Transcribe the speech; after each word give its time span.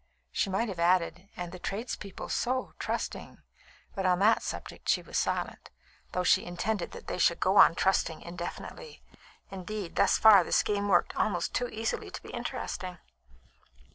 She 0.31 0.49
might 0.49 0.67
have 0.67 0.79
added 0.79 1.29
"and 1.37 1.51
the 1.51 1.59
trades 1.59 1.95
people 1.95 2.27
so 2.27 2.73
trusting"; 2.79 3.37
but 3.93 4.03
on 4.03 4.17
that 4.17 4.41
subject 4.41 4.89
she 4.89 5.03
was 5.03 5.15
silent, 5.15 5.69
though 6.11 6.23
she 6.23 6.43
intended 6.43 6.89
that 6.93 7.05
they 7.05 7.19
should 7.19 7.39
go 7.39 7.57
on 7.57 7.75
trusting 7.75 8.19
indefinitely. 8.23 9.03
Indeed, 9.51 9.97
thus 9.97 10.17
far 10.17 10.43
the 10.43 10.51
scheme 10.53 10.87
worked 10.87 11.15
almost 11.15 11.53
too 11.53 11.67
easily 11.67 12.09
to 12.09 12.23
be 12.23 12.31
interesting. 12.31 12.97